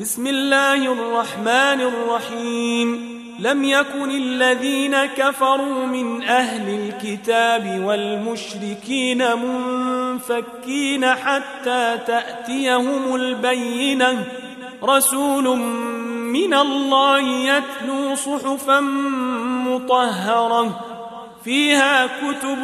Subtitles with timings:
[0.00, 3.14] بسم الله الرحمن الرحيم.
[3.40, 14.24] لم يكن الذين كفروا من أهل الكتاب والمشركين منفكين حتى تأتيهم البينة.
[14.84, 15.58] رسول
[16.34, 18.80] من الله يتلو صحفا
[19.70, 20.80] مطهرة
[21.44, 22.62] فيها كتب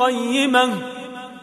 [0.00, 0.97] قيمة.